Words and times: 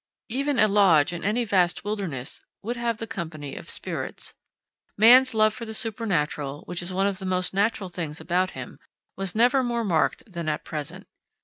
Even 0.29 0.57
a 0.57 0.67
Lodge 0.67 1.13
in 1.13 1.23
any 1.23 1.45
vast 1.45 1.85
wilderness 1.85 2.41
would 2.63 2.75
have 2.75 2.97
the 2.97 3.05
company 3.05 3.55
of 3.55 3.69
spirits. 3.69 4.33
Man's 4.97 5.35
love 5.35 5.53
for 5.53 5.63
the 5.63 5.75
supernatural, 5.75 6.61
which 6.65 6.81
is 6.81 6.91
one 6.91 7.05
of 7.05 7.19
the 7.19 7.25
most 7.27 7.53
natural 7.53 7.87
things 7.87 8.19
about 8.19 8.49
him, 8.57 8.79
was 9.15 9.35
never 9.35 9.63
more 9.63 9.83
marked 9.83 10.23
than 10.25 10.49
at 10.49 10.65
present. 10.65 11.05